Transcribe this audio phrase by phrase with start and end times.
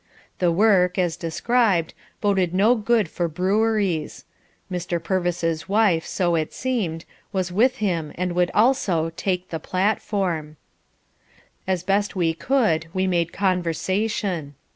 [0.39, 4.25] The work, as described, boded no good for breweries.
[4.71, 4.97] Mr.
[5.03, 10.57] Purvis's wife, so it seemed, was with him and would also "take the platform."
[11.67, 14.55] As best we could we made conversation.